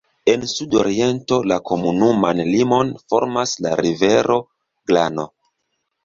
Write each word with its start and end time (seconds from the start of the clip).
En 0.31 0.43
sudoriento 0.51 1.37
la 1.51 1.57
komunuman 1.71 2.41
limon 2.53 2.89
formas 3.13 3.53
la 3.65 3.73
rivero 3.81 4.39
Glano. 4.93 5.27